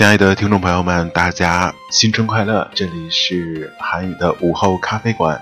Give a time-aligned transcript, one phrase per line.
[0.00, 2.66] 亲爱的听众朋友们，大家新春快乐！
[2.74, 5.38] 这里是韩语的午后咖啡馆。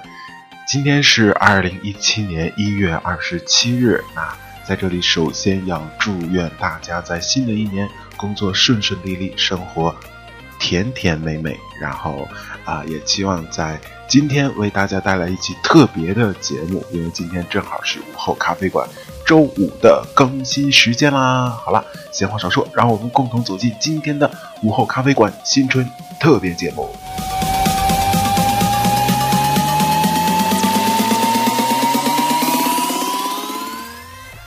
[0.67, 4.03] 今天是二零一七年一月二十七日。
[4.17, 9.95] 那在这里，首先要祝愿大家在新的一年工作顺顺利利，生活
[10.59, 11.57] 甜甜美美。
[11.81, 12.27] 然后
[12.65, 13.79] 啊，也期望在
[14.09, 18.89] 今天为大家带来一期特别的节目，因为今天正好是午后咖啡馆。
[19.29, 21.51] 周五的更新时间啦！
[21.63, 24.31] 好了，闲话少说，让我们共同走进今天的
[24.63, 25.87] 午后咖啡馆新春
[26.19, 26.89] 特别节目。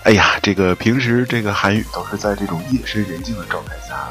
[0.01, 4.09] 哎呀，这个平时这个韩语都是在这种夜深人静的状态下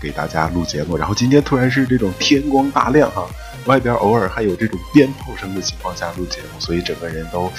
[0.00, 3.26] 给大家录节目，然后今天突然是这种天光大亮哈，
[3.66, 7.52] 外边偶尔还有这种鞭炮声的情况下录节目，所以整个人都。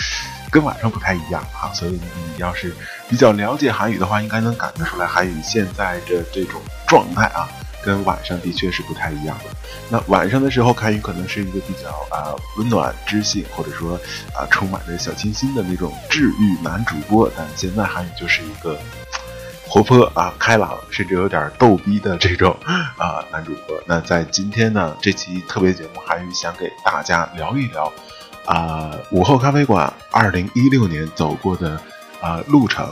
[0.50, 2.74] 跟晚上不太一样哈，所以你要是
[3.10, 7.50] 比较了解韩语的话，应该能感觉出来韩语现在的这种状态啊，
[7.84, 9.46] 跟晚上的确是不太一样的。
[9.90, 14.00] 那晚上的时候，韩语可能是一个比较啊温暖、知性，或者说
[14.34, 18.80] 啊充满着小清新的那种治愈男主播，但现在韩语就是一个
[19.68, 22.58] 活泼啊、开朗，甚至有点逗逼的这种
[22.98, 23.78] 啊男主播。
[23.86, 27.92] 那在今天呢，这期特别节目，韩语想给大家聊一聊。
[28.48, 31.80] 啊，午后咖啡馆二零一六年走过的
[32.22, 32.86] 啊路程，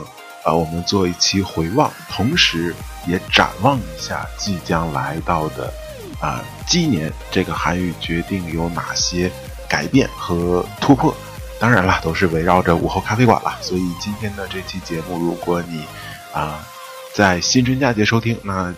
[0.44, 2.74] 啊，我们做一期回望，同时
[3.06, 5.72] 也展望一下即将来到的
[6.20, 9.32] 啊今年，这个韩语决定有哪些
[9.66, 11.16] 改变和突破？
[11.58, 13.56] 当然了，都是围绕着午后咖啡馆了。
[13.62, 15.84] 所以今天的这期节目，如果你
[16.34, 16.64] 啊
[17.14, 18.74] 在新春佳节收听，那。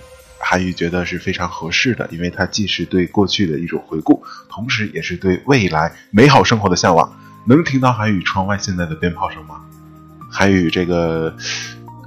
[0.50, 7.12] 韩语觉得是非常合适的，因为它既是对过去的一种回顾，同时也是对未来美好生活的向往。
[7.44, 9.60] 能听到韩语窗外现在的鞭炮声吗？
[10.30, 11.36] 韩语这个，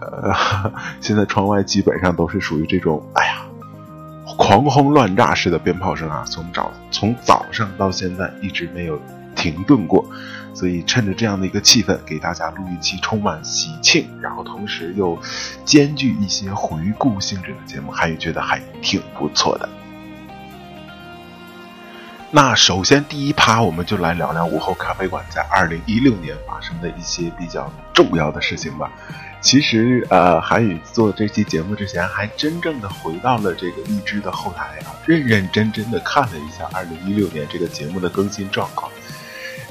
[0.01, 3.45] 呃， 现在窗外基本上都是属于这种，哎呀，
[4.39, 8.99] 狂轰乱炸式的鞭炮声啊，从早从早上到现在一直没有
[9.35, 10.03] 停顿过。
[10.53, 15.17] 所以趁着这样的一个气氛，给大家录一期充满喜庆，然后同时又
[15.65, 19.67] 兼具一些回顾性质的节目，韩宇觉得还挺不错的。
[22.33, 28.89] 那首先第一趴，我们就来聊聊午后咖啡馆在二零一六年发生的一些比较重要的事情吧。
[29.41, 38.89] 其实，呃，韩宇做这期节目之前，还真正的回到了这个荔枝的后台啊，认认真真的看了一下二零一六年这个节目的更新状况。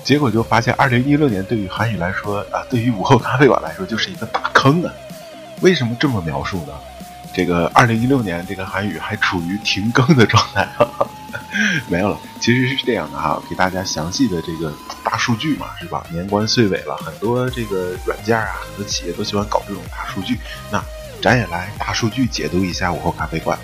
[0.02, 4.92] 结果就发现，二零一六年对于韩语来说啊，对于午后咖啡馆来说就是一个大坑啊！
[5.60, 6.72] 为什么这么描述呢？
[7.32, 10.66] 这个二零一六年这个韩语还处于停更的状态，
[11.88, 12.18] 没有了。
[12.40, 14.72] 其实是这样的哈，给大家详细的这个
[15.04, 16.04] 大数据嘛，是吧？
[16.10, 20.40] 年关岁尾了，很多这个软件啊，很多企业都喜欢搞这种大数据。
[20.72, 20.82] 那
[21.22, 23.56] 咱也来大数据解读一下午后咖啡馆。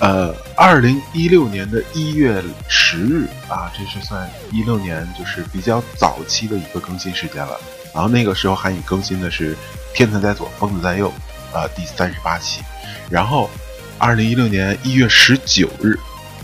[0.00, 7.58] 呃，二零一六年的一月十日啊，这是算一六年就是比较早期的一个更新时间了。
[7.94, 9.54] 然后那个时候韩语更新的是
[9.94, 11.10] 《天才在左，疯子在右》
[11.56, 12.60] 啊，第三十八期。
[13.08, 13.48] 然后
[13.96, 15.98] 二零一六年一月十九日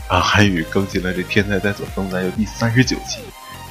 [0.08, 3.20] 啊，韩语更新了这《天才在左，疯子在右》第三十九期。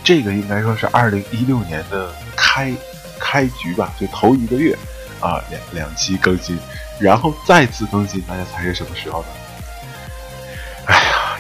[0.03, 2.72] 这个应该说是二零一六年的开
[3.19, 4.78] 开局吧，就头一个月
[5.19, 6.55] 啊，两两期更新，
[7.00, 9.28] 然后再次更新，大家猜是什么时候呢？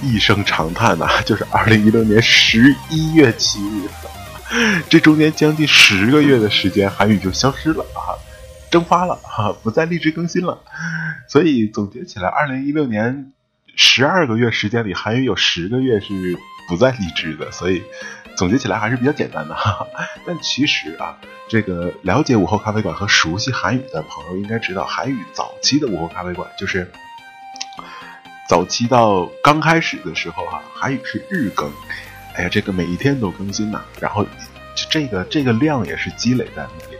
[0.01, 3.89] 一声长叹呐，就是二零一六年十一月七日，
[4.89, 8.13] 这中间将近十个月的时间，韩语就消失了啊，
[8.69, 10.59] 蒸发了哈，不再励志更新了。
[11.27, 13.31] 所以总结起来，二零一六年
[13.75, 16.13] 十二个月时间里，韩语有十个月是
[16.67, 17.51] 不再励志的。
[17.51, 17.83] 所以
[18.35, 19.55] 总结起来还是比较简单的。
[19.55, 19.87] 哈。
[20.25, 21.17] 但其实啊，
[21.49, 26.91] 这个了解午后咖啡馆和熟悉韩语的朋友应该知道，韩语早期的午后咖啡馆就是。
[28.47, 31.71] 早期到刚开始的时候哈，韩语是日更，
[32.35, 34.25] 哎呀，这个每一天都更新呐，然后
[34.89, 36.97] 这个这个量也是积累在那里，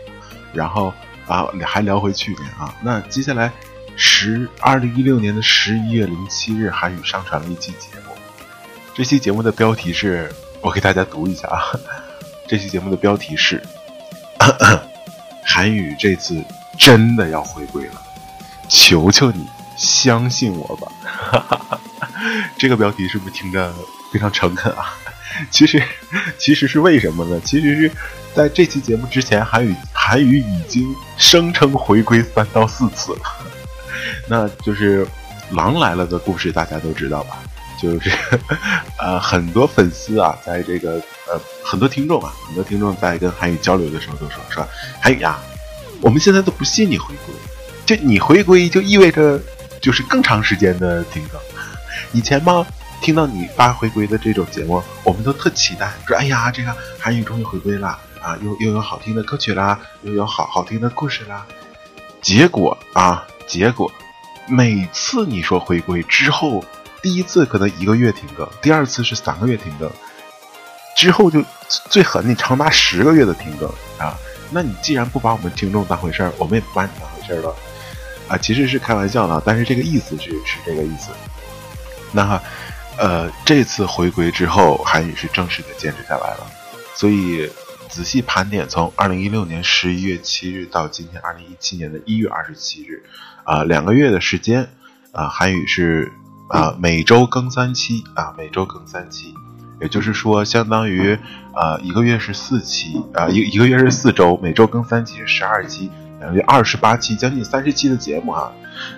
[0.52, 0.92] 然后
[1.26, 3.52] 啊，还聊回去年啊，那接下来
[3.94, 8.16] 十二零一六年的十一月零七日，韩语上传了一期节目，
[8.92, 10.28] 这期节目的标题是
[10.60, 11.62] 我给大家读一下啊，
[12.48, 13.62] 这期节目的标题是
[15.46, 16.42] 韩语这次
[16.76, 18.02] 真的要回归了，
[18.68, 19.46] 求求你。
[19.76, 21.80] 相信我吧，
[22.56, 23.72] 这个标题是不是听着
[24.12, 24.94] 非常诚恳啊？
[25.50, 25.82] 其实，
[26.38, 27.38] 其实是为什么呢？
[27.44, 27.90] 其实是
[28.34, 30.82] 在这期节目之前，韩语韩语已经
[31.18, 33.18] 声称回归三到四次了。
[34.28, 35.04] 那就是
[35.50, 37.38] 《狼来了》的故事，大家都知道吧？
[37.78, 38.10] 就是
[38.98, 40.94] 呃，很多粉丝啊，在这个
[41.28, 44.66] 呃，很多听众啊，很多听众在跟韩语交流的时候都说说，
[45.02, 45.38] 韩语啊，
[46.00, 47.34] 我们现在都不信你回归，
[47.84, 49.38] 就你回归就意味着。
[49.86, 51.40] 就是更长时间的停更。
[52.10, 52.66] 以前嘛，
[53.00, 61.46] 听到你发回归的这种节目，我们都特期待，说哎呀，这个韩语终于回归了啊，又又有好听的歌曲啦，又有好好听的故事啦。
[62.20, 63.88] 结果啊，结果
[64.48, 66.64] 每次你说回归之后，
[67.00, 69.88] 第一次可能一个月停更，第二次是三个月停更，
[70.96, 71.44] 之后就
[71.88, 73.68] 最狠，你长达十个月的停更
[74.04, 74.18] 啊。
[74.50, 77.54] 那你既然不把我们听众当回事儿，我们也不把你当回事儿了
[78.28, 78.36] 啊！
[78.36, 81.10] 其实是开玩笑的，但是这个意思是是这个意思。
[82.12, 82.40] 那
[82.98, 86.46] 呃，这次回归之后，韩语是正式的坚持下来了。
[86.94, 87.48] 所以
[87.88, 93.02] 仔细盘点，从二零一六年十一月七日到今天二零一七年的一月二十七日，
[93.44, 94.68] 啊，两个月的时间，
[95.12, 96.10] 啊，韩语是
[96.48, 99.34] 啊每周更三期啊，每周更三期。
[99.78, 101.18] 也就是说，相当于，
[101.54, 105.90] 呃，一个月是四期，啊，一一个月是四周，每周更三期是十二期，
[106.20, 108.52] 等于二十八期，将近三十期的节目啊。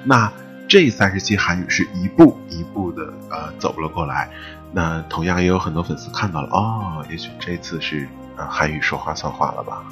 [0.04, 0.32] 那
[0.68, 4.28] 这三十期韩语是一步一步的呃走了过来。
[4.70, 8.06] 那同样也有很多粉丝看到了，哦，也许这次是
[8.36, 9.82] 呃韩语说话算话了吧。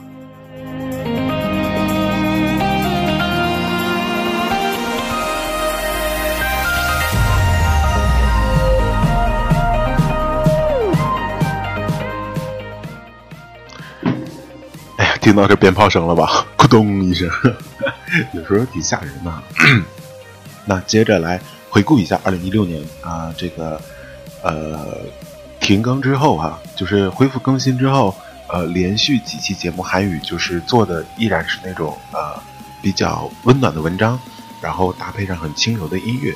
[15.27, 16.47] 听到这鞭炮声了吧？
[16.57, 17.29] 咕咚一声，
[18.33, 19.43] 有时候挺吓人的。
[20.65, 23.81] 那接着来回顾一下二零一六年啊，这个
[24.41, 24.87] 呃
[25.59, 28.15] 停更之后哈，就是恢复更新之后，
[28.47, 32.41] 呃，连续几期节目韩语就是做的依然是那种呃
[32.81, 34.17] 比较温暖的文章，
[34.61, 36.33] 然后搭配上很轻柔的音乐。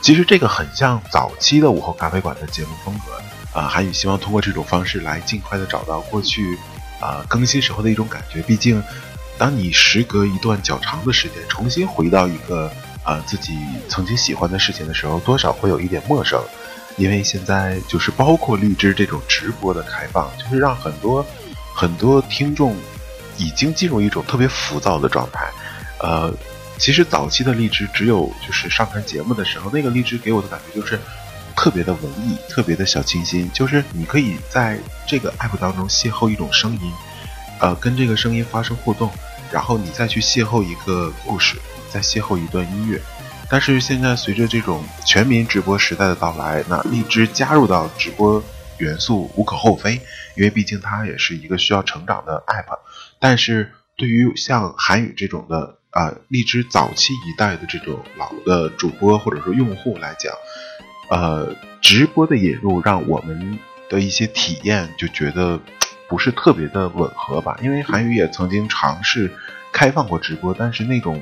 [0.00, 3.68] 其实这个很像早期的午后咖啡馆的节目风格啊。
[3.68, 6.58] 韩语希望通过这种方式来尽快的找到过去。
[7.00, 8.40] 啊，更新时候的一种感觉。
[8.42, 8.82] 毕竟，
[9.36, 12.70] 当你时隔一段较长的时间，重新回到一个
[13.02, 13.58] 啊自己
[13.88, 16.40] 曾经喜欢的事情的时候，多少会有一点陌生。
[16.96, 21.26] 因为现在就是包括荔枝这种直播的开放，就是让很多
[21.74, 22.76] 很多听众
[23.36, 25.50] 已经进入一种特别浮躁的状态。
[25.98, 26.32] 呃，
[26.78, 30.98] 其实早期的荔枝只有就是上传节目的时候，那个荔枝给我的感觉就是。
[31.56, 36.92] 特别的文艺，特别的小清新，就是你可以在这个 app 当中邂逅一种声音，
[37.60, 39.10] 呃，跟这个声音发生互动，
[39.50, 41.56] 然后你再去邂逅一个故事，
[41.90, 43.00] 再邂逅一段音乐。
[43.48, 48.42] 但是现在随着这种全民直播时代的到来，那荔枝加入到直播
[48.78, 50.00] 元素无可厚非，
[50.34, 52.78] 因为毕竟它也是一个需要成长的 app。
[53.20, 60.32] 但是对于像韩语这种的啊，荔枝早期一代的这种老的主播或者说用户来讲，
[61.10, 63.58] 呃，直播的引入让我们
[63.88, 65.60] 的一些体验就觉得
[66.08, 67.58] 不是特别的吻合吧？
[67.62, 69.30] 因为韩语也曾经尝试
[69.72, 71.20] 开放过直播，但是那种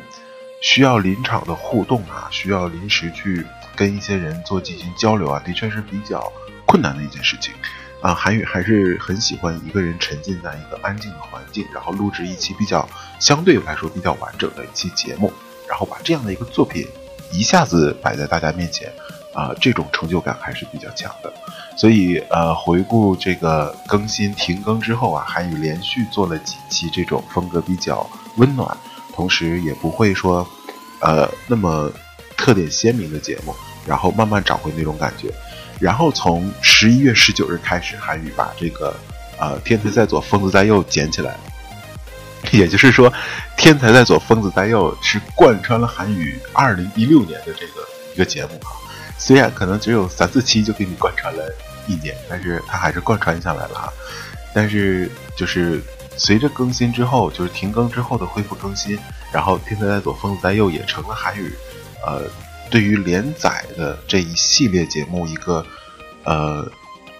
[0.60, 3.44] 需要临场的互动啊，需要临时去
[3.74, 6.32] 跟一些人做进行交流啊，的确是比较
[6.66, 7.54] 困难的一件事情
[8.00, 8.12] 啊。
[8.14, 12.88] 韩语还是很喜欢一个人沉浸在一个安静的环境，然后录制一期比较
[13.18, 15.32] 相对来说比较完整的一期节目，
[15.68, 16.86] 然后把这样的一个作品
[17.32, 18.92] 一下子摆在大家面前。
[19.32, 21.32] 啊，这种成就感还是比较强的，
[21.76, 28.76] 所以呃，回顾这个更新停更之后啊，韩语连续做了几期这种风格比较温暖，
[29.14, 30.46] 同时也不会说
[31.00, 31.90] 呃那么
[32.36, 33.54] 特点鲜明的节目，
[33.86, 35.32] 然后慢慢找回那种感觉，
[35.80, 38.94] 然后从十一月十九日开始，韩语把这个
[39.38, 41.32] 呃天才在左，疯子在右捡起来。
[41.32, 41.40] 了，
[42.50, 43.10] 也就是说，
[43.56, 48.76] 天才在左，疯子在右是贯穿了韩语二零一六年的这个一个节目啊。
[49.24, 51.44] 虽然可能只有三四期就给你贯穿了
[51.86, 53.92] 一年，但是它还是贯穿下来了哈。
[54.52, 55.80] 但是就是
[56.16, 58.98] 随着更新之后，就是停更之后的恢复更新，
[59.30, 61.54] 然后天才在左，疯子在右也成了韩语，
[62.04, 62.24] 呃，
[62.68, 65.64] 对于连载的这一系列节目一个
[66.24, 66.68] 呃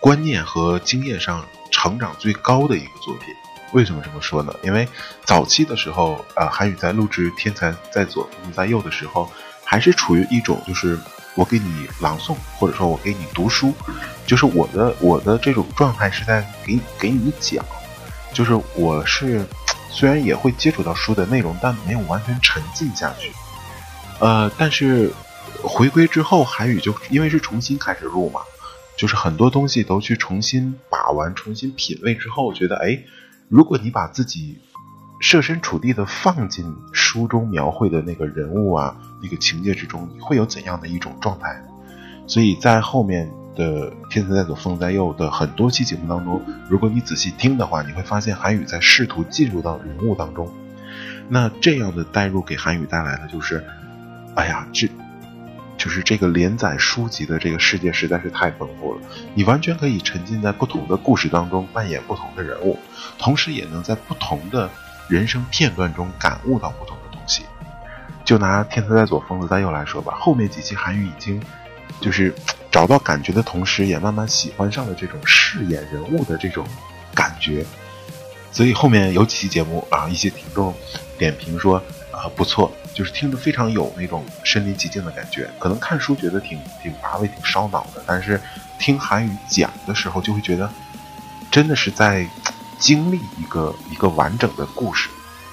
[0.01, 3.33] 观念和经验上成长最高的一个作品。
[3.71, 4.53] 为什么这么说呢？
[4.65, 4.89] 因为
[5.25, 9.31] 早期的时候，呃，韩语在录制天才在左，疯子在右的时候，
[9.65, 10.99] 还是处于一种就是。
[11.35, 13.73] 我给你朗诵，或者说我给你读书，
[14.27, 17.65] 就是我的我的这种状态是在给给你讲，
[18.33, 19.47] 就是我是
[19.91, 23.33] 虽然也会接触到书的内容，但没有完全沉浸下去。
[24.21, 25.13] 呃，但是
[25.63, 28.41] 回归之后，韩语就因为是重新开始录嘛，
[28.97, 33.03] 就是很多东西都去重新把玩、重新品味之后，觉得哎，
[33.49, 34.59] 如果你把自己。
[35.23, 41.63] 设身处地的放进书中描绘的那个人物啊，那个情节之中，你会有怎样的一种状态？
[42.27, 50.53] 所以在后面的《天才在左，疯子在右》的很多期节目当中，如果你仔细听的话，你会发现韩语在试图进入到人物当中。
[51.29, 53.65] 那这样的代入给韩语带来的就是，
[54.35, 54.89] 哎呀，这
[55.79, 59.01] 就是这个连载书籍的这个世界实在是太丰富了，
[59.35, 62.77] 你完全可以沉浸在不同的故事当中，扮演不同的人物，
[63.19, 64.69] 同时也能在不同的
[65.13, 67.45] 人生片段中感悟到不同的东西。
[68.25, 71.43] 就拿《天才在左，疯子在右》来说吧，后面几期韩语已经
[72.01, 72.35] 就是
[72.71, 76.67] 找到感觉的同时，也慢慢喜欢上了这种饰演人物的这种
[77.15, 77.65] 感觉。
[78.51, 80.75] 所以后面有几期节目啊，一些听众
[81.19, 81.77] 点评说
[82.11, 82.73] 啊不错。
[82.95, 88.39] 就是听着非常有那种身临其境的感觉，可能看书觉得挺挺乏味、挺烧脑的，但是
[88.79, 90.71] 听韩语讲的时候，就会觉得
[91.51, 92.29] 真的是在
[92.83, 95.09] 经历一个一个完整的故事，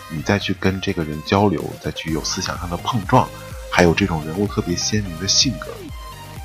[0.10, 3.30] 你再去跟这个人交流，再去有思想上的碰撞，
[3.72, 5.68] 还有这种人物特别鲜明的性格。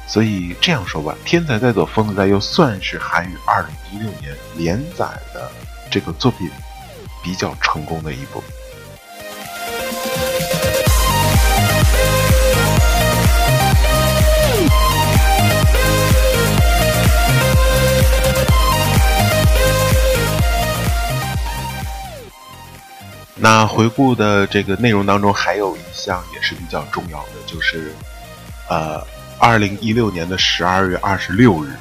[0.07, 5.51] 所以这样说吧，《天才在左，疯子在右》算是韩语2016年连载的
[5.91, 6.51] 这个作品
[7.23, 8.45] 比较成功的一部。
[23.45, 27.93] 那回顾的这个内容当中，还有一项也是比较重要的，就是，
[28.71, 29.07] 呃，
[29.39, 31.77] 二零一六年的十二月二十六日，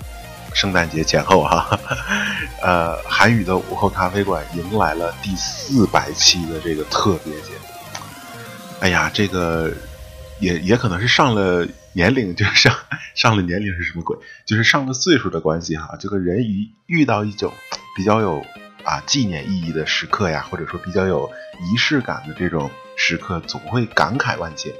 [0.53, 1.79] 圣诞节前后哈，
[2.61, 7.65] 呃，韩语的午后咖啡馆迎来了第四百期的这个特别节目。
[8.81, 9.71] 哎呀，这个
[10.41, 12.75] 也也可能是上了年龄，就是上
[13.15, 14.17] 上了年龄是什么鬼？
[14.45, 15.95] 就是上了岁数的关系哈。
[15.97, 17.53] 这个人一遇到一种
[17.95, 18.45] 比较有。
[18.83, 24.71] 啊，纪念意义的时刻呀，或者说比较有仪式感的这种时刻，总会感慨万千。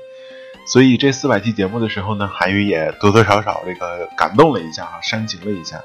[0.66, 5.82] 所以这四百期节目的时候呢，韩语也多多少少这个感动了一下啊，煽情了一下。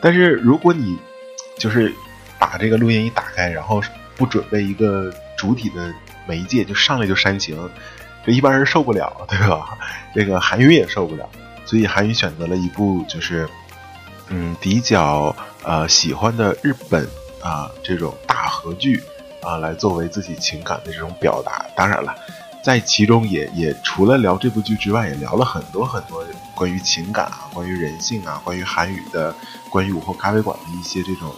[0.00, 0.98] 但是如果你
[1.56, 1.92] 就是
[2.38, 3.82] 把这个录音一打开，然后
[4.16, 5.92] 不准备一个主体的
[6.26, 7.56] 媒介，就上来就煽情，
[8.24, 9.78] 这一般人受不了，对吧？
[10.14, 11.28] 这个韩语也受不了。
[11.64, 13.48] 所以韩语选择了一部就是
[14.28, 17.08] 嗯比较呃喜欢的日本。
[17.40, 19.00] 啊，这种大合剧
[19.42, 21.66] 啊，来作为自己情感的这种表达。
[21.76, 22.14] 当然了，
[22.62, 29.34] 在其中也也除了聊这部剧之外，也聊了很多很多关于情感啊、关于人性啊、关于韩语的、
[29.70, 31.32] 关于午后咖啡馆的一些这种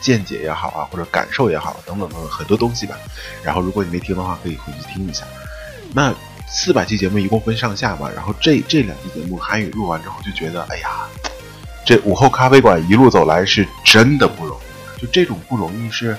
[0.00, 2.96] 见解也好啊，或者感受也好，等等等等很多东西吧。
[3.42, 5.24] 然后，如果你没听的话，可以回去听一下。
[5.92, 6.14] 那
[6.48, 11.06] 四百期节目一共分上下嘛，然后这这两期节目韩语录完之后，就觉得哎呀，
[11.84, 15.00] 这午后咖啡馆一路走来是真的不容易。
[15.00, 16.16] 就这种不容易是，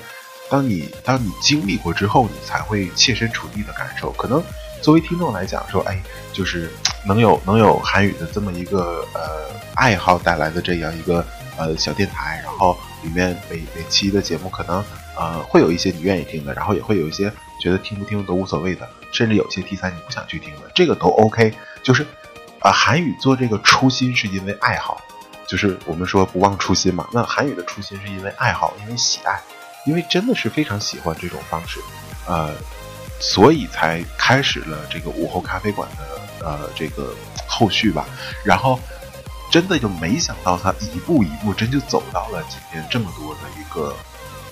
[0.52, 4.12] 当你当你经历过之后，你才会切身处地的感受。
[4.12, 4.44] 可能
[4.82, 5.98] 作为听众来讲，说哎，
[6.30, 6.70] 就是
[7.08, 11.24] 能有能有韩语的这么一个呃爱好带来的这样一个
[11.56, 14.84] 呃小电台，然后里面每每期的节目可能
[15.16, 21.54] 呃会有一些你愿意听的，然后也会有一些觉得听不听都无所谓的，甚至有些题材你不想去听的，这个都 OK。
[21.82, 22.06] 就是
[22.60, 25.00] 啊，韩语做这个初心是因为爱好。
[25.48, 29.38] 就是我们说不忘初心嘛，那韩语的初心是因为爱好，因为喜爱，
[29.84, 31.80] 因为真的是非常喜欢这种方式，
[32.26, 32.54] 呃，
[33.20, 37.14] 所以才开始了这个午后咖啡馆的呃这个
[37.46, 38.06] 后续吧。
[38.44, 38.78] 然后
[39.50, 43.94] 真的就没想到他一步一步真就走到了今天这么多的一个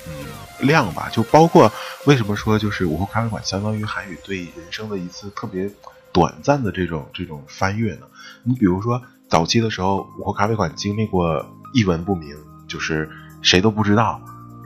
[0.07, 1.09] 嗯量吧。
[1.13, 1.73] 就包括
[2.07, 5.71] 为什么说就是午后咖啡馆相当于韩语对人生的一次特别
[6.13, 8.07] 短暂的这种这种翻越呢？
[8.43, 9.03] 你比如说。
[9.31, 13.09] 早期的时候，午后咖啡馆经历过一文不名，就是
[13.43, 14.21] 谁都不知道，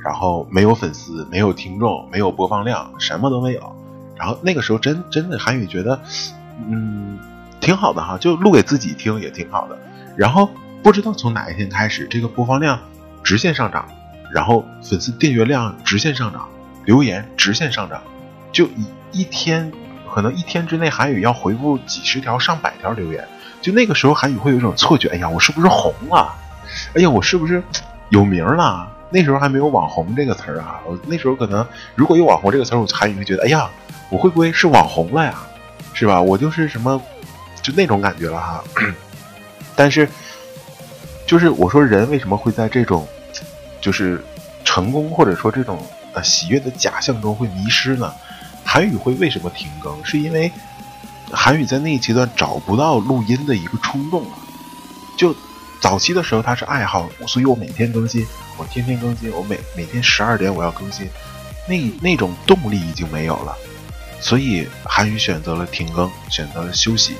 [0.05, 3.75] 然后没有粉丝，没有听众，没有播放量，什么都没有。
[4.17, 5.99] 然后那个时候真真的韩语觉得，
[6.69, 7.19] 嗯，
[7.59, 9.79] 挺好的哈，就录给自己听也挺好的。
[10.15, 10.51] 然后
[10.83, 12.79] 不知道从哪一天开始，这个播放量
[13.23, 13.89] 直线上涨，
[14.31, 16.47] 然后粉丝订阅量直线上涨，
[16.85, 18.03] 留言直线上涨，
[18.53, 19.73] 就一一天
[20.13, 23.27] 可能一天之内韩语要回复几十条、上百条留言。
[23.63, 26.31] 就那个时候，韩语会有一种错觉，哎呀，我是不是红了？
[26.95, 27.63] 哎呀，我是不是
[28.11, 28.87] 有名了？
[29.15, 30.81] 那时候还没有“网红”这个词儿啊。
[30.85, 33.71] 我那时候可能如果有“网红”这个词儿，我韩语会觉得，哎呀，
[34.11, 35.35] 我会不会是网红了呀？
[35.93, 36.21] 是吧？
[36.21, 37.01] 我就是什么，
[37.63, 38.65] 就那种感觉了哈。
[39.77, 40.09] 但是，
[41.25, 43.07] 就是我说，人为什么会在这种
[43.81, 44.21] 就是
[44.65, 45.79] 成功或者说这种
[46.13, 48.13] 呃喜悦的假象中会迷失呢？
[48.65, 50.05] 韩语会为什么停更？
[50.05, 50.51] 是因为。
[51.33, 54.37] 韩语在那一阶段找不到录音的一个冲动了，
[55.17, 55.35] 就
[55.85, 58.27] 早期的时候他是爱好，所以我每天更新，
[58.57, 61.07] 我天天更新，我每每天十二点我要更新，
[61.69, 63.55] 那那种动力已经没有了，
[64.19, 67.17] 所以韩语选择了停更，选择了休息，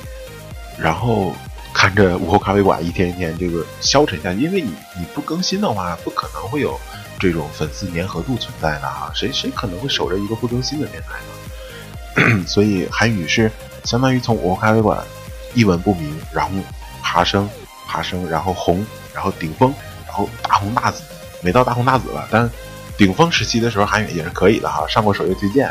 [0.79, 1.31] 然后
[1.75, 6.75] 看着午后咖啡馆一天一天这个消沉下去，因为你你不更新的话，不可能会有
[7.19, 11.19] 这种粉丝粘合度存在的哈，谁谁可能会守着一个不更新的电台
[12.33, 12.43] 呢？
[12.49, 13.51] 所以韩语是。
[13.83, 14.99] 相当于从午后咖啡馆
[15.53, 16.51] 一文不名，然后
[17.03, 17.47] 爬升，
[17.87, 19.73] 爬升，然后红，然后顶峰，
[20.05, 21.03] 然后大红大紫，
[21.41, 22.49] 没到大红大紫了，但
[22.97, 25.69] 顶峰时期的时候韩语也是可以的哈，上过首页推荐，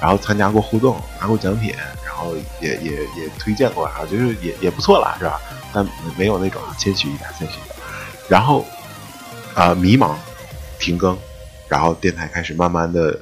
[0.00, 5.40] 然后参加过互动，拿过奖品，然后也也也推荐过啊，就是也也不错了，是吧？
[5.72, 7.76] 但没有那种谦虚一点，谦虚一点。
[8.28, 8.64] 然后
[9.54, 10.14] 啊，迷茫，
[10.78, 11.18] 停更，
[11.68, 13.20] 然后电台开始慢慢的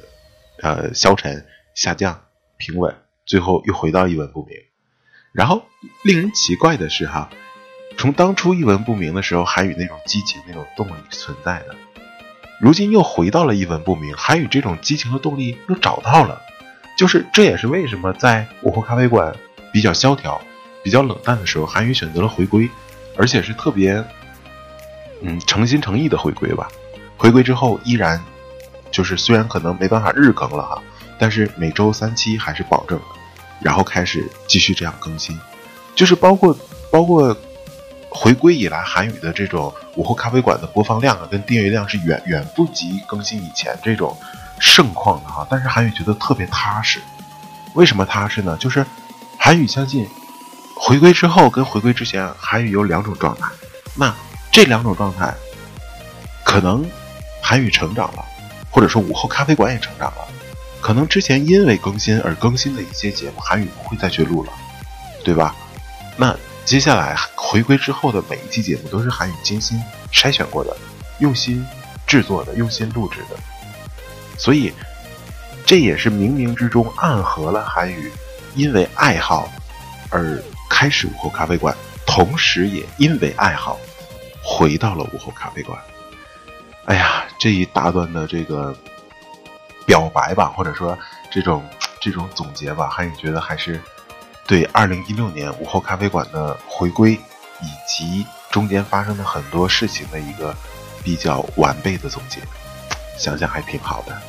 [0.61, 2.21] 呃消沉下降，
[2.57, 4.57] 平稳，最后又回到一文不名。
[5.33, 5.63] 然后
[6.03, 7.29] 令人奇怪的是哈，
[7.97, 11.75] 从当初一文不名的时候，韩语那种激情、那种动力存在的。
[12.61, 16.41] 如今又回到了一文不名，韩语这种激情和动力又找到了，
[16.97, 19.35] 就是这也是为什么在午后咖啡馆
[19.73, 20.39] 比较萧条、
[20.83, 22.69] 比较冷淡的时候，韩语选择了回归，
[23.17, 24.03] 而且是特别，
[25.21, 26.69] 嗯，诚心诚意的回归吧。
[27.17, 28.23] 回归之后依然，
[28.91, 30.81] 就是虽然可能没办法日更了哈，
[31.17, 32.99] 但是每周三期还是保证，
[33.61, 35.37] 然后开始继续这样更新，
[35.95, 36.57] 就是包括
[36.91, 37.35] 包括。
[38.17, 44.17] 回归以来，韩语的这种午后咖啡馆的播放量啊，跟订阅量是远远不及更新以前这种
[44.57, 45.45] 盛况的哈。
[45.49, 47.01] 但是韩语觉得特别踏实，
[47.73, 48.55] 为什么踏实呢？
[48.57, 48.85] 就是
[49.37, 50.07] 韩语相信，
[50.77, 53.49] 回归之后跟回归之前，韩语有两种状态。
[53.93, 54.15] 那
[54.49, 55.33] 这两种状态，
[56.45, 56.89] 可能
[57.41, 58.23] 韩语成长了，
[58.71, 60.25] 或者说午后咖啡馆也成长了。
[60.79, 64.53] 可能之前因为更新而更新的一些节目，韩语不会再去录了，
[65.21, 65.53] 对吧？
[66.15, 66.33] 那。
[66.65, 67.15] 接下来
[67.55, 69.81] 回归之后的每一期节目都是韩宇精心
[70.11, 70.75] 筛选过的、
[71.19, 71.65] 用心
[72.05, 73.37] 制作的、用心录制的，
[74.37, 74.73] 所以
[75.65, 78.11] 这也是冥冥之中暗合了韩宇
[78.55, 79.49] 因为爱好
[80.09, 80.37] 而
[80.69, 81.73] 开始午后咖啡馆，
[82.05, 83.79] 同时也因为爱好
[84.43, 85.79] 回到了午后咖啡馆。
[86.83, 88.75] 哎呀，这一大段的这个
[89.85, 90.97] 表白吧，或者说
[91.31, 91.63] 这种
[92.01, 93.79] 这种总结吧，韩宇觉得还是。
[94.47, 97.19] 对二零一六年午后咖啡馆的回归，
[97.61, 100.55] 以及中间发生的很多事情的一个
[101.03, 102.41] 比较完备的总结
[103.17, 104.21] 想想还挺好的。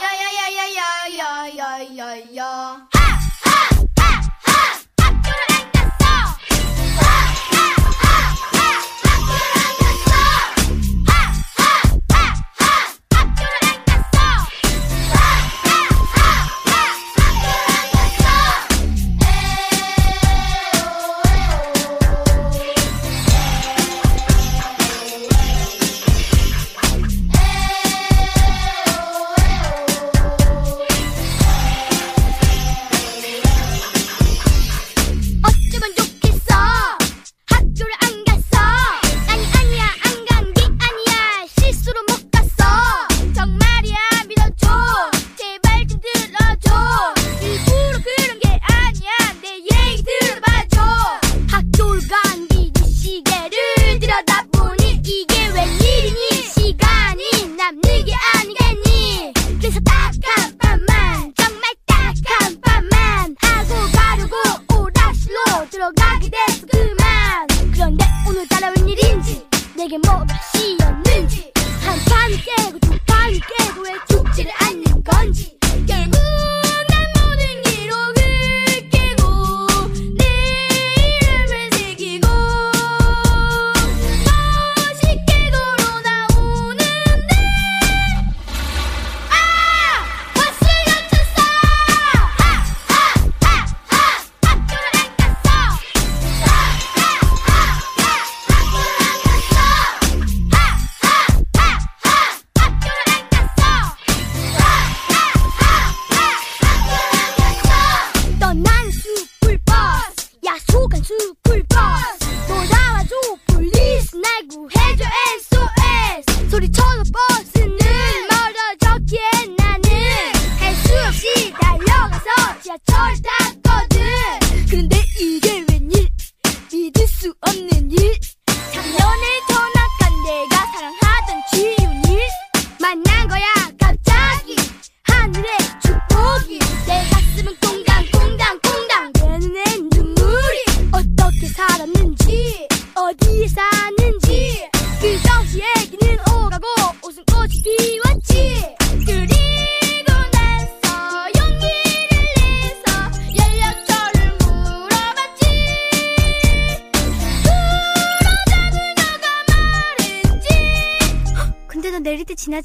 [0.00, 0.68] 呀呀呀呀
[1.08, 2.95] 呀呀呀呀呀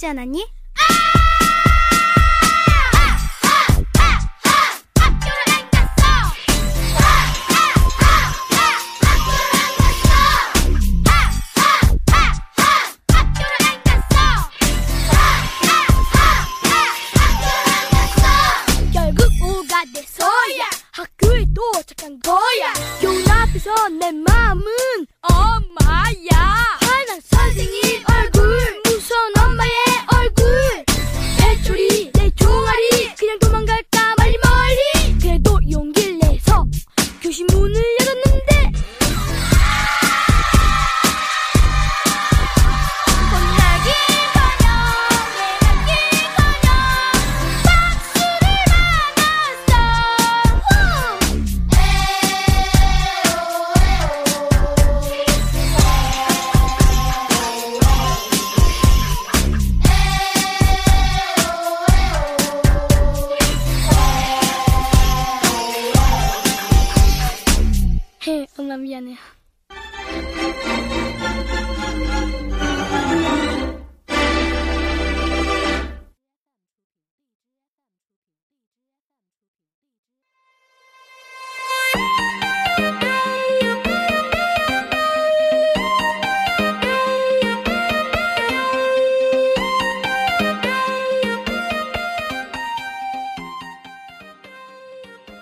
[0.01, 0.50] じゃ何？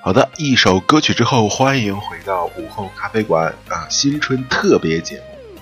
[0.10, 5.62] 好的，一首歌曲之后，欢迎回到午后咖啡馆啊，新春特别节目。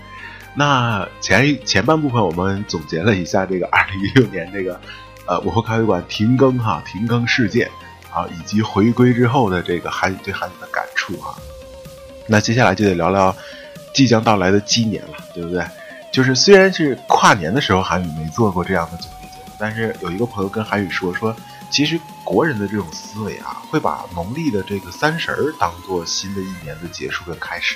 [0.56, 4.80] 那前前半部分我们总结了一下这个 二零一六年这个
[5.26, 7.70] 呃午后咖啡馆停更哈停更事件
[8.10, 11.38] 啊，以及回归之后的这个韩语对韩语的感触哈。
[12.26, 13.36] 那接下来就得聊聊
[13.94, 15.62] 即将到来的鸡年了，对不对？
[16.10, 21.36] 就是虽然是跨年的时候韩语没做过这样的总结节目，但是有一个朋友跟韩语说说，
[21.70, 27.76] 其实国人的这种思维啊，会把农历的这个三十儿当做新的一年的结束跟开始，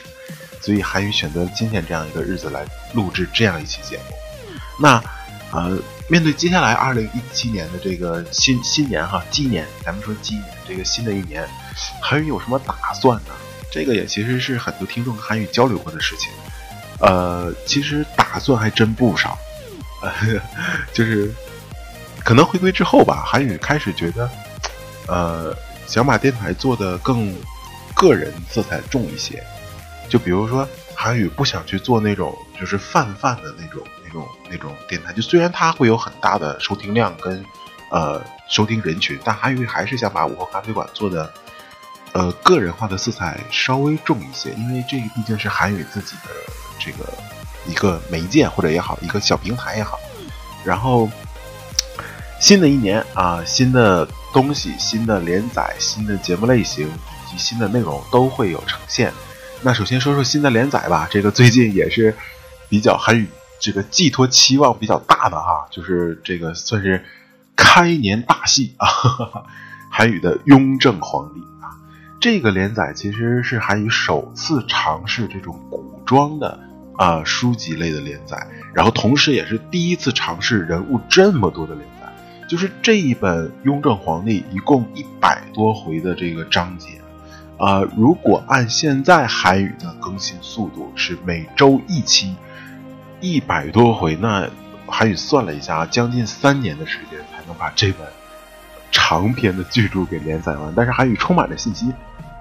[0.61, 4.03] 所以韩语选择今天这样一个日子来录制这样一期节目。
[4.79, 5.03] 那
[5.51, 5.77] 呃，
[6.07, 11.45] 面对接下来二零一七年的这个新新年哈鸡年，咱们说鸡年这个新的一年，
[12.01, 13.33] 韩语有什么打算呢？
[13.69, 16.31] 这个也其实是很多听众跟韩语交流过的事情。
[16.99, 19.37] 呃，其实打算还真不少，
[20.01, 20.11] 呃，
[20.93, 21.33] 就是
[22.23, 24.29] 可能回归之后吧，韩语开始觉得，
[25.07, 25.55] 呃，
[25.87, 27.35] 想把电台做的更
[27.93, 29.43] 个人色彩重一些。
[30.07, 35.13] 就比如说，韩语不想去做那种就是泛泛的那种、那种、那种电台。
[35.13, 37.43] 就虽然它会有很大的收听量跟
[37.89, 41.31] 呃收听人群，但韩语还是想把午后咖啡馆做的
[42.11, 46.29] 呃个人化的色彩稍微重一些，因为这毕竟是韩语自己的
[46.77, 47.13] 这个
[47.65, 49.97] 一个媒介或者也好，一个小平台也好。
[50.63, 51.09] 然后
[52.41, 59.13] 新的一年啊，新的东西、新的连载、新的节目类型以及新的内容都会有呈现。
[59.61, 62.15] 那首先说说新的连载吧，这个最近也是
[62.67, 63.27] 比较韩语
[63.59, 67.05] 这个寄托期望比较大的哈，就是这个算是
[67.55, 68.87] 开年大戏啊，
[69.91, 71.69] 韩语的《雍正皇帝》啊，
[72.19, 76.59] 这个连载其实是韩语首次尝试这种古装的
[76.97, 82.00] 啊书籍类的连载，然后同时也是第一次尝试人物这么多的连载，
[82.51, 86.89] 就是这一本《雍正皇帝》一共一百多回的这个章节。
[87.57, 92.35] 啊、如果按现在韩语的更新速度是每周一期，
[93.21, 94.49] 一百多回，那
[94.85, 98.05] 韩语算了一下啊，将近三年的时间才能把这本
[98.91, 100.73] 长篇的巨著给连载完。
[100.75, 101.93] 但是韩语充满了信心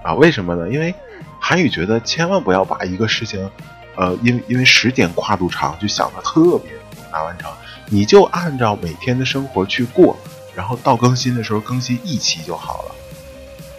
[0.02, 0.68] 啊，为什么呢？
[0.68, 0.92] 因为
[1.38, 3.48] 韩语觉得千万不要把一个事情，
[3.94, 6.72] 呃，因为因为时间跨度长，就想的特别
[7.12, 7.48] 难完成，
[7.92, 10.16] 你就按照每天的生活去过，
[10.54, 12.94] 然后到更新的时候更新一期就好了。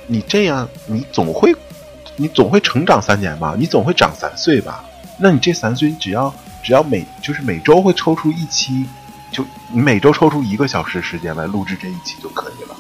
[0.06, 1.56] 你这样，你总会，
[2.18, 3.56] 你总会成长三年吧？
[3.58, 4.84] 你总会长三岁吧？
[5.18, 8.86] 那你这三岁，只要只要每就是每周会抽出一期，
[9.32, 12.76] 就你每周抽出一个小时时间来录制这一期就可以了。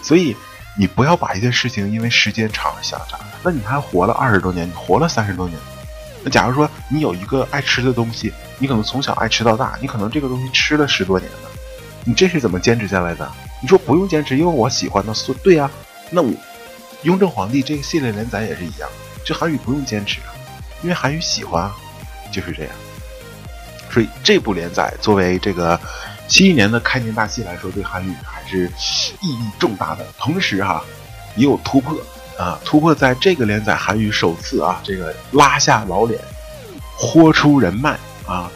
[0.00, 0.36] 所以
[0.78, 5.58] 你不要把一件事情因为时间长想长，那你还活了二十多年，你活了三十多年。
[6.24, 11.50] 那假如说你有一个爱吃的东西，你可能从小爱吃到大，你可能这个东西吃了十多年了，
[12.04, 13.30] 你这是怎么坚持下来的？
[13.60, 15.70] 你说不用坚持，因为我喜欢的，说对呀、
[16.10, 16.30] 那我
[17.02, 18.88] 《雍正皇帝》这个系列连载也是一样，
[19.24, 20.20] 这韩语不用坚持，
[20.82, 21.74] 因为韩语喜欢啊，
[22.30, 22.72] 就是这样。
[23.90, 25.78] 所以这部连载作为这个
[26.26, 28.70] 新一年的开年大戏来说，对韩语还是
[29.20, 30.06] 意义重大的。
[30.18, 30.82] 同时哈、
[31.36, 31.94] 也有突破
[32.38, 36.20] 啊，突破在这个连载韩语首次啊，这个拉下老脸，
[36.96, 38.50] 豁出人脉啊，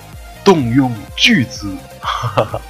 [0.44, 2.60] 动用巨资，哈哈，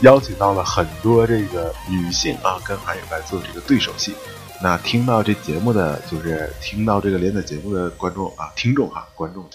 [0.00, 4.14] 邀请到了很多这个女性啊，跟韩语来做这个对手戏。
[4.62, 9.48] 那听到这节目的，就是听到这个连载节目的观众啊，听众哈，观众，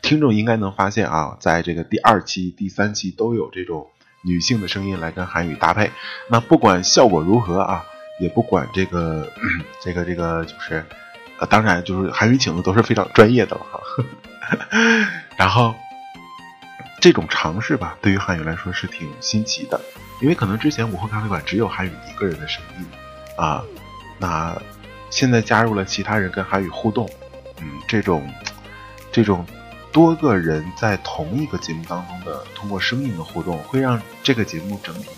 [0.00, 3.88] 听众应该能发现啊，在这个第二期、第三期都有这种
[4.22, 5.90] 女性的声音来跟韩语搭配。
[6.28, 7.84] 那不管效果如何啊，
[8.20, 9.28] 也不管这个
[9.82, 10.84] 这个这个就是，
[11.38, 13.80] 呃，当然就是韩语请的都是非常专业的了哈。
[15.36, 15.74] 然后
[17.00, 19.80] 这种尝试吧，对于韩语来说是挺新奇的，
[20.22, 22.86] 因为可能之前午后咖啡馆只有韩语一个人的声音
[23.36, 23.62] 啊。
[24.18, 24.56] 那
[25.10, 27.08] 现在加入了其他人跟韩语互动，
[27.60, 28.32] 嗯，这种
[29.10, 29.44] 这种
[29.92, 35.08] 多个人在同一个节目当中的通过声音的互动，会让这个节目整体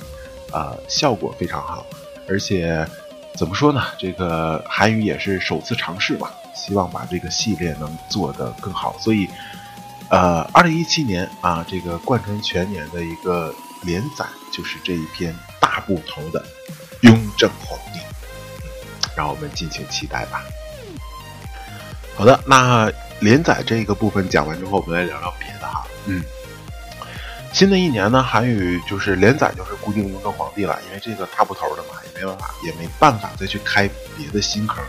[0.53, 1.85] 呃效果非常好。
[2.29, 2.87] 而且
[3.35, 3.83] 怎么说呢？
[3.99, 8.97] 这个韩语也是首次尝试吧，希望把这个系列能做得更好。
[8.99, 9.29] 所以，
[10.09, 16.41] 呃，二零一七年啊，这个贯穿全年的一个连载就是这一篇大部头的
[17.03, 17.99] 《雍正皇帝》。
[19.17, 20.45] 让我们敬请期待吧。
[22.15, 25.87] 好的，那连载这个部分讲完之后，我们来聊聊别的哈。
[26.05, 26.23] 嗯，
[27.57, 34.85] 新的一年呢，韩语就是连载就是固定雍正皇帝了，因为这个大部头的嘛，也没办法，也没办法再去开别的新坑。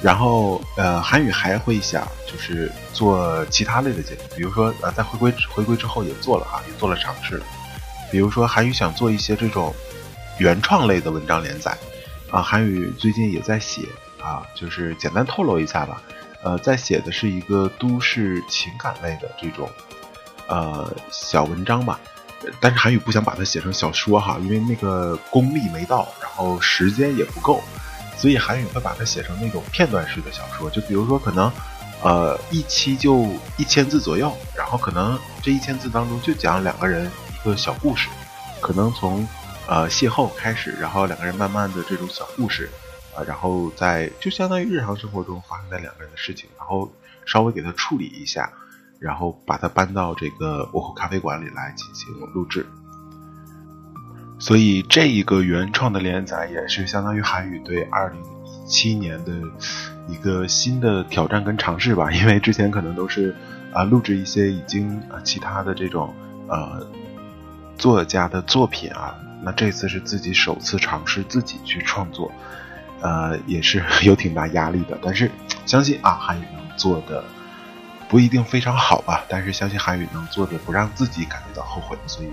[0.00, 7.42] 然后呃，韩语还会想就是做其他类的节目，比如说呃，在回归回归之后也做了哈，也做了尝试。
[8.12, 9.74] 比如说韩语想做一些这种
[10.38, 11.76] 原创类的文章连载。
[12.30, 13.82] 啊，韩语最近也在写
[14.22, 16.00] 啊，就是简单透露一下吧。
[16.44, 19.68] 呃，在写的是一个都市情感类的这种
[20.48, 22.00] 呃小文章吧，
[22.60, 27.62] 但是韩语不想把它写成小说哈，因为那个功力没到，然后时间也不够，
[28.16, 30.68] 所以韩语会把它写成那种片段式的小说。
[30.68, 31.52] 就比如说，可能
[32.02, 38.08] 呃一期就一千字左右，然后可能这一千字当中就讲两个人一个小故事，
[38.60, 39.24] 可能从。
[39.70, 42.70] 呃，邂逅开始，然后两个人慢慢的这种小故事，
[43.14, 46.90] 啊，然后在就相当于日常生活中发生在两个人的事情，然后
[47.26, 48.50] 稍微给它处理一下，
[48.98, 52.66] 然后把它搬到这个幕后咖啡馆里来进行录制。
[54.38, 59.32] 所以这一个原创的连载也是相当于韩语对二零一七年的
[60.06, 63.34] 一个新的挑战跟尝试吧，因为之前可能都是
[63.72, 66.14] 啊录制一些已经啊其他的这种
[66.46, 66.86] 呃
[67.76, 69.14] 作家的作品啊。
[69.40, 72.30] 那这次是自己首次尝试自己去创作，
[73.00, 74.98] 呃，也是 有挺大压力的。
[75.00, 75.30] 但是
[75.64, 77.24] 相信啊，韩语能做的
[78.08, 81.96] 不一定非常好吧，但是相信韩宇能做的不让自己感觉到后悔。
[82.06, 82.30] 所以，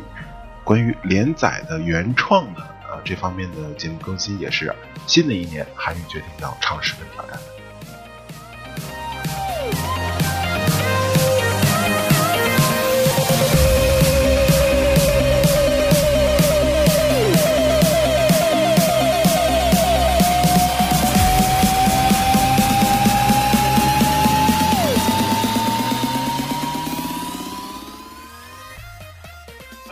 [0.63, 4.73] 关于连载的原创的呃这方面的节目更新，也是
[5.05, 7.41] 新的一年韩宇决定要尝试跟挑战的。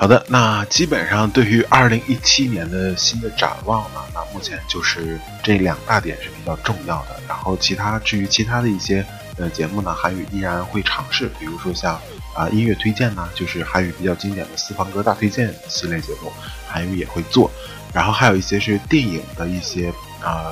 [0.04, 7.18] 好的，那基本上对于二零一七年的新的展望呢，那目前就是这两大点是比较重要的。
[7.26, 9.06] 然后其他至于其他的一些
[9.38, 11.98] 呃节目呢，韩语依然会尝试，比如说像
[12.36, 16.30] 啊音乐推荐呢，就是韩语比较经典的私房歌大推荐系列节目，
[16.68, 17.50] 韩语也会做。
[17.94, 19.88] 然后还有一些是电影的一些
[20.22, 20.52] 啊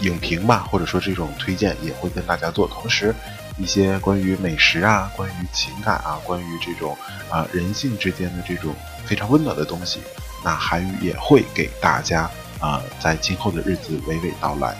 [0.00, 2.66] 影评吧，或者说这种推荐也会跟大家做。
[2.66, 3.14] 同时。
[3.58, 6.96] 一些关于美食啊，关于情感啊，关于这种
[7.28, 10.00] 啊人性之间的这种非常温暖的东西，
[10.44, 14.76] 那韩语也会给大家啊在今后的日子娓娓道来。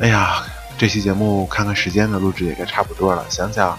[0.00, 0.42] 哎呀，
[0.78, 3.26] 这期节目看看时间的录制也该差不多了。
[3.28, 3.78] 想想，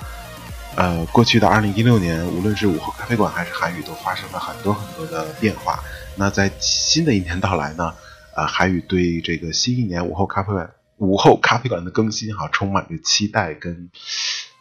[0.75, 5.79] 呃，过去的二零一六年，无论是午后咖啡馆还是韩语，都发生了很多很多的变化。
[6.15, 7.93] 那在新的一年到来呢，
[8.35, 10.69] 呃，韩语对这个新一年午后咖啡馆。
[10.99, 13.89] 午后咖啡馆的更新哈，充满着期待跟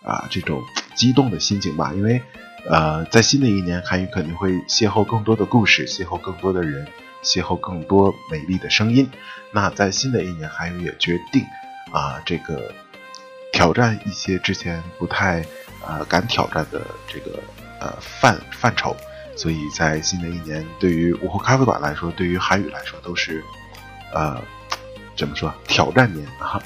[0.02, 0.62] 啊这种
[0.94, 1.92] 激动的心情吧。
[1.94, 2.22] 因为
[2.66, 6.86] 呃，在新的一年，韩语肯定会邂逅更多的故事，邂逅更多的人，
[7.22, 9.10] 邂逅更多美丽的声音。
[9.52, 11.42] 那在新的一年，韩语也决定
[11.92, 12.72] 啊这个
[13.52, 15.44] 挑战一些之前不太
[15.86, 17.40] 呃敢挑战的这个
[17.80, 18.96] 呃范范畴。
[19.36, 23.42] 所以在新的一年，对于午后咖啡馆来说，对于韩语来说，都是
[24.14, 24.40] 呃。
[25.18, 25.52] 怎么说？
[25.66, 26.62] 挑战年啊，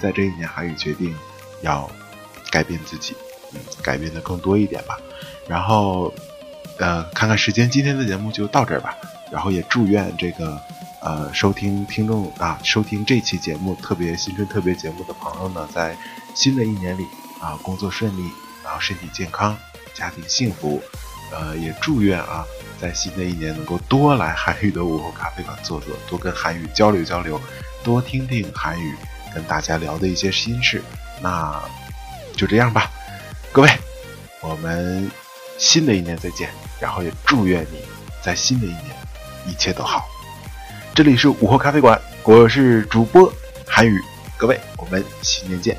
[0.00, 1.12] 在这一年，韩语决定
[1.60, 1.90] 要
[2.52, 3.16] 改变自己，
[3.52, 4.96] 嗯，改变的更多一点吧。
[5.48, 6.14] 然后，
[6.78, 8.96] 呃，看看时间，今天的节目就到这儿吧。
[9.32, 10.56] 然后也祝愿这个
[11.00, 15.96] 呃收听听众啊，收听这期节目特别新春特别节目的朋友呢，在
[16.32, 17.04] 新的一年里
[17.40, 18.30] 啊，工作顺利，
[18.62, 19.58] 然后身体健康，
[19.94, 20.80] 家庭幸福，
[21.32, 22.44] 呃，也祝愿啊，
[22.80, 27.40] 在新的一年能够多来韩语的午后咖啡馆坐坐，多跟韩语交流交流，
[27.82, 28.94] 多听听韩语
[29.34, 30.82] 跟大家聊的一些心事。
[31.20, 31.62] 那
[32.36, 32.90] 就这样吧，
[33.52, 33.70] 各位，
[34.42, 35.10] 我们
[35.58, 36.48] 新的一年再见。
[36.78, 37.80] 然后也祝愿你
[38.22, 38.84] 在新的一年
[39.46, 40.04] 一切都好。
[40.94, 43.32] 这里是午后咖啡馆，我是主播
[43.66, 43.98] 韩语，
[44.36, 45.74] 各位，我们新年见，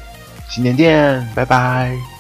[0.49, 2.16] 新年见，拜拜。